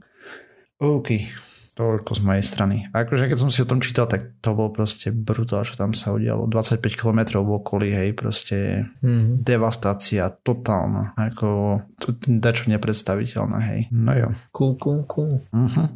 [0.79, 1.27] OK.
[1.73, 2.77] Toľko z mojej strany.
[2.93, 5.97] A akože keď som si o tom čítal, tak to bol proste brutál, čo tam
[5.97, 6.45] sa udialo.
[6.45, 9.41] 25 km v okolí, hej, proste mm-hmm.
[9.41, 11.17] devastácia totálna.
[11.17, 13.81] Ako to dačo nepredstaviteľné, hej.
[13.89, 14.29] No jo.
[14.53, 15.41] Cool, cool, cool.
[15.49, 15.89] Uh-huh.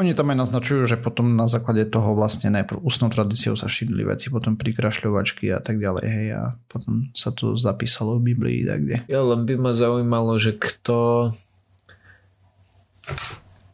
[0.00, 4.08] Oni tam aj naznačujú, že potom na základe toho vlastne najprv ústnou tradíciou sa šírili
[4.08, 8.88] veci, potom prikrašľovačky a tak ďalej, hej, a potom sa to zapísalo v Biblii, tak
[8.88, 8.96] kde.
[9.12, 11.28] Ja len by ma zaujímalo, že kto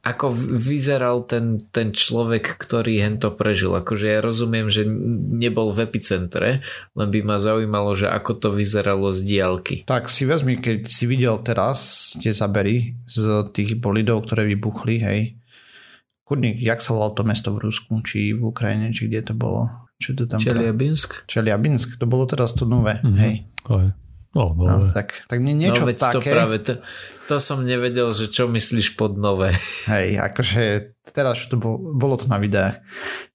[0.07, 3.75] ako vyzeral ten, ten človek, ktorý hento prežil.
[3.75, 4.87] Akože ja rozumiem, že
[5.35, 6.63] nebol v epicentre,
[6.95, 9.77] len by ma zaujímalo, že ako to vyzeralo z diálky.
[9.83, 15.21] Tak si vezmi, keď si videl teraz tie zabery z tých bolidov, ktoré vybuchli, hej.
[16.23, 19.91] Kurník, jak sa volalo to mesto v Rusku, či v Ukrajine, či kde to bolo?
[19.99, 21.27] Čo to tam Čeliabinsk?
[21.27, 23.19] Čeliabinsk, to bolo teraz to nové, mm-hmm.
[23.19, 23.35] hej.
[23.67, 23.91] Aj.
[24.35, 24.91] No, nové.
[24.91, 26.33] No, tak, tak nie, niečo no, veď také.
[26.33, 26.73] To, práve, to,
[27.31, 29.55] to som nevedel, že čo myslíš pod nové.
[29.91, 30.63] Hej, akože
[31.15, 32.83] teraz to bolo, bolo to na videách.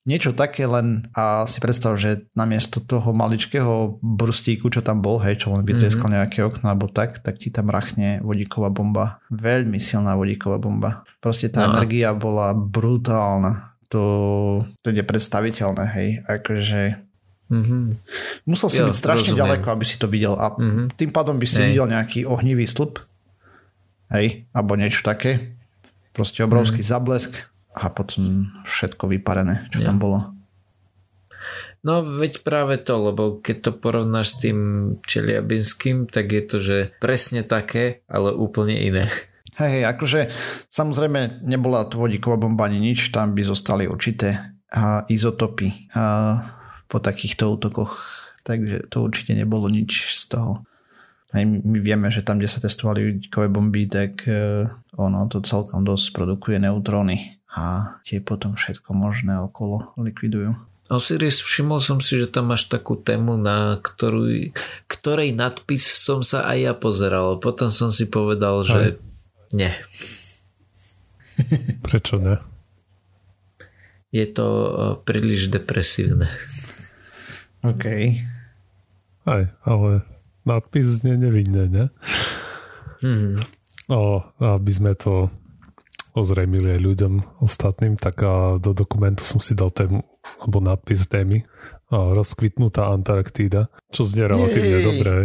[0.02, 5.46] Niečo také len a si predstav, že namiesto toho maličkého brustíku, čo tam bol, hej,
[5.46, 6.18] čo len vytrieskal mm-hmm.
[6.26, 9.22] nejaké okno alebo tak, tak ti tam rachne vodíková bomba.
[9.30, 11.06] Veľmi silná vodíková bomba.
[11.22, 11.78] Proste tá no.
[11.78, 13.78] energia bola brutálna.
[13.92, 14.04] To,
[14.80, 16.10] to je nepredstaviteľné, hej.
[16.24, 17.11] Akože
[17.52, 17.84] Mm-hmm.
[18.48, 19.44] Musel si jo, byť strašne rozumiem.
[19.44, 20.96] ďaleko, aby si to videl a mm-hmm.
[20.96, 21.68] tým pádom by si Hej.
[21.76, 23.04] videl nejaký ohnivý stĺp,
[24.16, 25.60] hej, alebo niečo také.
[26.16, 26.90] Proste obrovský mm.
[26.92, 27.32] zablesk
[27.72, 29.92] a potom všetko vyparené, čo ja.
[29.92, 30.36] tam bolo.
[31.82, 34.58] No veď práve to, lebo keď to porovnáš s tým
[35.02, 39.10] Čeliabinským, tak je to, že presne také, ale úplne iné.
[39.58, 40.20] Hej, hej, akože
[40.70, 45.92] samozrejme nebola to vodíková bomba ani nič, tam by zostali určité uh, izotopy.
[45.92, 46.61] Uh,
[46.92, 47.96] po takýchto útokoch,
[48.44, 50.54] takže to určite nebolo nič z toho.
[51.32, 54.68] Aj my vieme, že tam, kde sa testovali uhlíkové bomby, tak uh,
[55.00, 60.52] ono to celkom dosť produkuje neutróny a tie potom všetko možné okolo likvidujú.
[60.92, 64.52] Osiris, všimol som si, že tam máš takú tému, na ktorú,
[64.92, 67.40] ktorej nadpis som sa aj ja pozeral.
[67.40, 68.92] Potom som si povedal, že aj.
[69.56, 69.72] nie.
[71.88, 72.36] Prečo ne?
[74.12, 74.68] Je to uh,
[75.00, 76.28] príliš depresívne.
[77.62, 77.86] OK.
[79.26, 79.92] Aj, ale
[80.46, 81.86] nadpis znie nevinne, ne?
[83.06, 83.36] Mm-hmm.
[83.94, 85.30] O, aby sme to
[86.12, 90.04] ozrejmili aj ľuďom ostatným, tak a do dokumentu som si dal tému,
[90.44, 91.48] alebo nadpis témy
[91.92, 94.86] a rozkvitnutá Antarktída, čo znie relatívne Jej.
[94.86, 95.16] dobré,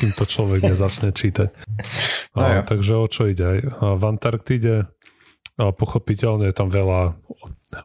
[0.00, 1.48] kým to človek nezačne čítať.
[2.36, 3.68] A, no takže o čo ide?
[3.80, 4.88] A v Antarktíde
[5.58, 7.18] a pochopiteľne je tam veľa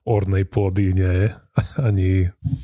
[0.08, 1.14] ornej pôdy nie?
[1.26, 1.28] Je,
[1.88, 2.10] ani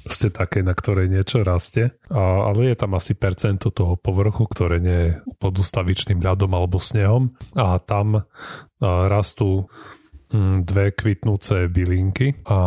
[0.09, 4.77] ste také, na ktorej niečo rastie, a, ale je tam asi percento toho povrchu, ktoré
[4.81, 7.35] nie je pod ustavičným ľadom alebo snehom.
[7.55, 8.23] A tam a,
[9.07, 9.69] rastú
[10.33, 12.41] mm, dve kvitnúce bylinky.
[12.49, 12.59] A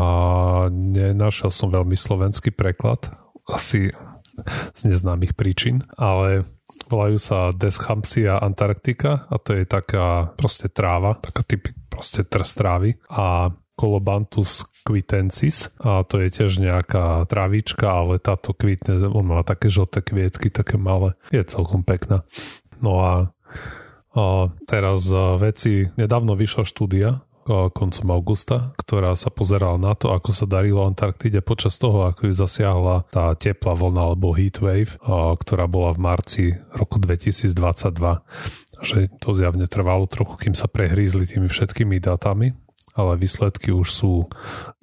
[0.71, 3.11] nenašiel som veľmi slovenský preklad,
[3.51, 3.91] asi
[4.73, 6.49] z neznámych príčin, ale
[6.89, 13.53] volajú sa Deschampsia antarctica a to je taká proste tráva, taká typ, proste trstrávy a
[13.79, 15.71] Colobanthus quitensis.
[15.81, 20.77] A to je tiež nejaká travička, ale táto kvitne, on má také žlté kvietky, také
[20.77, 22.27] malé, je celkom pekná.
[22.83, 23.13] No a,
[24.13, 24.25] a
[24.67, 25.09] teraz
[25.39, 31.43] veci, nedávno vyšla štúdia, koncom augusta, ktorá sa pozerala na to, ako sa darilo Antarktide
[31.43, 34.95] počas toho, ako ju zasiahla tá teplá vlna alebo heat wave,
[35.43, 37.51] ktorá bola v marci roku 2022
[38.83, 42.51] že to zjavne trvalo trochu, kým sa prehrízli tými všetkými datami
[42.93, 44.13] ale výsledky už sú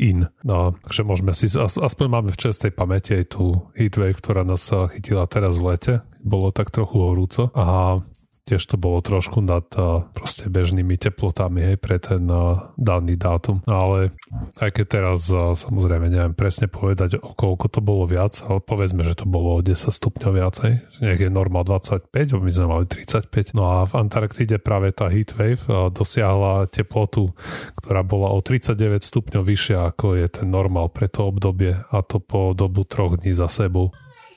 [0.01, 0.27] in.
[0.41, 5.29] No, takže môžeme si, aspoň máme v čestej pamäti aj tú heatwave, ktorá nás chytila
[5.29, 5.93] teraz v lete.
[6.25, 7.53] Bolo tak trochu horúco.
[7.53, 7.99] A
[8.49, 13.61] tiež to bolo trošku nad uh, proste bežnými teplotami hej, pre ten uh, daný dátum.
[13.69, 14.15] Ale
[14.57, 19.05] aj keď teraz uh, samozrejme neviem presne povedať, o koľko to bolo viac, ale povedzme,
[19.05, 20.71] že to bolo o 10 stupňov viacej.
[21.05, 22.09] Nech je normál 25,
[22.39, 23.53] my sme mali 35.
[23.53, 25.61] No a v Antarktide práve tá heatwave
[25.93, 27.35] dosiahla teplotu,
[27.77, 32.21] ktorá bola o 39 stupňov vyššia ako je ten normál pre to obdobie a to
[32.21, 33.91] po dobu troch dní za sebou.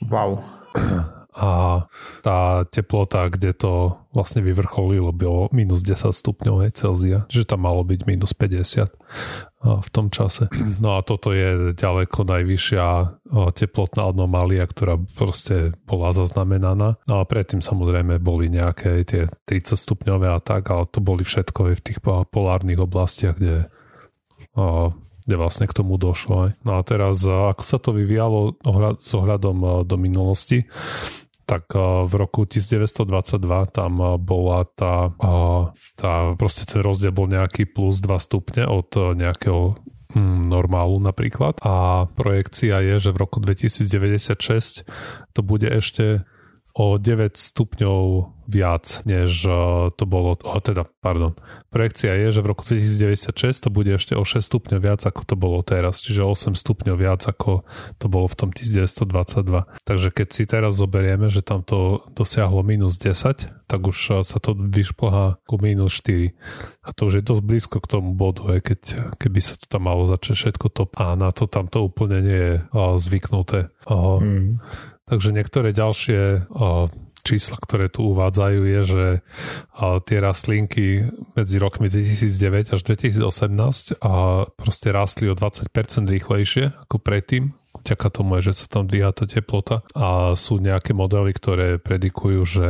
[0.09, 0.43] Wow.
[1.33, 1.85] a
[2.21, 8.05] tá teplota, kde to vlastne vyvrcholilo, bylo minus 10 stupňov Celzia, že tam malo byť
[8.05, 8.93] minus 50
[9.63, 10.53] v tom čase.
[10.77, 12.87] No a toto je ďaleko najvyššia
[13.57, 17.01] teplotná anomália, ktorá proste bola zaznamenaná.
[17.09, 21.73] No a predtým samozrejme boli nejaké tie 30 stupňové a tak, ale to boli všetko
[21.73, 23.73] v tých polárnych oblastiach, kde
[25.23, 26.51] kde vlastne k tomu došlo.
[26.67, 28.59] No a teraz, ako sa to vyvíjalo
[28.99, 30.67] s ohľadom do minulosti,
[31.53, 35.63] tak eh, v roku 1922 tam eh, bola tá, eh,
[36.01, 39.77] tá proste ten rozdiel bol nejaký plus 2 stupne od nejakého
[40.17, 41.61] hm, normálu napríklad.
[41.61, 44.89] A projekcia je, že v roku 2096
[45.37, 46.25] to bude ešte
[46.73, 49.47] o 9 stupňov viac, než
[49.97, 51.33] to bolo, oh, teda, pardon,
[51.71, 55.35] projekcia je, že v roku 2096 to bude ešte o 6 stupňov viac, ako to
[55.39, 57.65] bolo teraz, čiže 8 stupňov viac, ako
[57.97, 59.65] to bolo v tom 1922.
[59.87, 64.53] Takže keď si teraz zoberieme, že tam to dosiahlo minus 10, tak už sa to
[64.53, 66.37] vyšplhá ku minus 4.
[66.85, 70.05] A to už je dosť blízko k tomu bodu, keď, keby sa to tam malo
[70.05, 70.91] začať všetko top.
[71.01, 72.55] A na to tam to úplne nie je
[73.01, 73.73] zvyknuté.
[73.89, 74.61] Mm.
[75.11, 76.47] Takže niektoré ďalšie
[77.23, 79.07] čísla, ktoré tu uvádzajú, je, že
[79.79, 81.07] tie rastlinky
[81.39, 85.71] medzi rokmi 2009 až 2018 a proste rástli o 20%
[86.07, 89.87] rýchlejšie ako predtým, vďaka tomu že sa tam dvíha tá teplota.
[89.95, 92.69] A sú nejaké modely, ktoré predikujú, že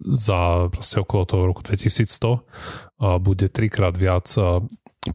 [0.00, 0.40] za
[0.72, 4.32] proste okolo toho roku 2100 bude trikrát viac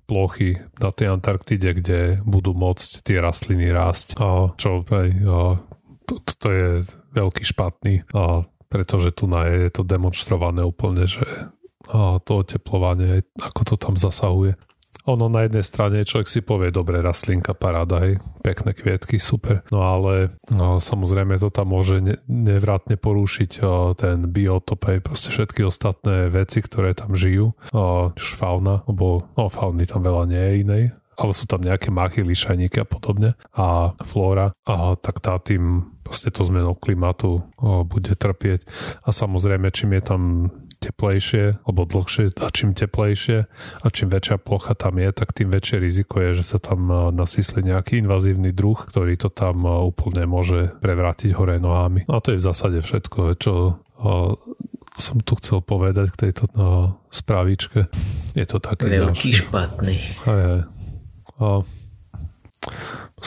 [0.10, 4.18] plochy na tej Antarktide, kde budú môcť tie rastliny rásť.
[4.18, 5.62] A čo aj, a,
[6.10, 6.68] to, to je
[7.14, 11.54] veľký špatný, a, pretože tu na je to demonstrované úplne, že
[11.86, 14.58] a to oteplovanie, ako to tam zasahuje.
[15.06, 19.62] Ono na jednej strane človek si povie, dobre, rastlinka, paráda, hej, pekné kvietky, super.
[19.70, 25.30] No ale no, samozrejme to tam môže ne, nevratne porušiť o, ten biotop, hej, proste
[25.30, 27.54] všetky ostatné veci, ktoré tam žijú.
[27.70, 30.84] O, fauna, lebo no, fauny tam veľa nie je inej,
[31.16, 36.30] ale sú tam nejaké machy, lišajníky a podobne a flóra, a tak tá tým proste
[36.30, 38.62] to zmenou klimatu o, bude trpieť.
[39.06, 40.22] A samozrejme, čím je tam
[40.92, 43.50] teplejšie alebo dlhšie a čím teplejšie
[43.82, 47.66] a čím väčšia plocha tam je, tak tým väčšie riziko je, že sa tam nasysli
[47.66, 52.06] nejaký invazívny druh, ktorý to tam úplne môže prevrátiť hore nohami.
[52.06, 53.82] A to je v zásade všetko, čo
[54.96, 57.92] som tu chcel povedať k tejto no, správičke.
[58.32, 59.44] Je to také Veľký ďalší.
[59.44, 59.98] špatný.
[60.24, 60.62] Aj, aj.
[61.36, 61.48] A,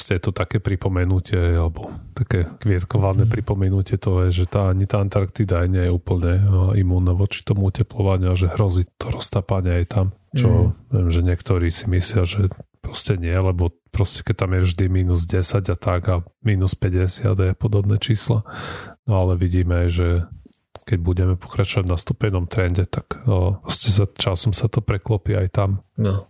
[0.07, 5.67] Je to také pripomenutie, alebo také kvietkované pripomenutie to je, že tá, ani tá Antarktida
[5.67, 6.39] nie je úplne
[6.79, 10.07] imúnna voči tomu uteplovaniu a že hrozí to roztápanie aj tam.
[10.37, 10.93] Čo mm.
[10.93, 12.53] viem, že niektorí si myslia, že
[12.85, 17.35] proste nie, lebo proste keď tam je vždy minus 10 a tak a minus 50
[17.35, 18.47] a podobné čísla.
[19.09, 20.29] No ale vidíme, že
[20.89, 25.49] keď budeme pokračovať na stupenom trende, tak o, proste sa, časom sa to preklopí aj
[25.53, 25.71] tam.
[26.01, 26.25] No.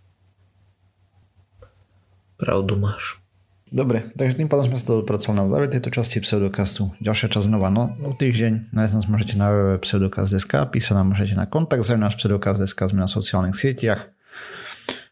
[2.35, 3.23] Pravdu máš.
[3.69, 6.89] Dobre, takže tým pádom sme sa dopracovali na záver tejto časti pseudokastu.
[7.05, 8.73] Ďalšia časť znova no, o týždeň.
[8.73, 13.53] Nájsť nás môžete na www.pseudokast.sk, písať nám môžete na kontakt náš pseudokast.sk, sme na sociálnych
[13.53, 14.09] sieťach,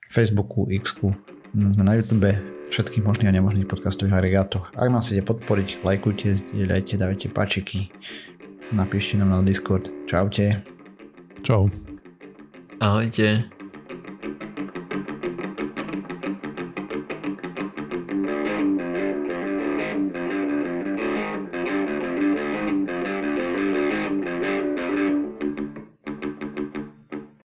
[0.10, 0.98] Facebooku, x
[1.54, 2.34] sme na YouTube,
[2.74, 4.74] všetkých možných a nemožných podcastových agregátoch.
[4.74, 7.94] Ak nás chcete podporiť, lajkujte, zdieľajte, dávajte páčiky,
[8.74, 9.90] napíšte nám na Discord.
[10.10, 10.66] Čaute.
[11.46, 11.70] Čau.
[12.82, 13.57] Ahojte.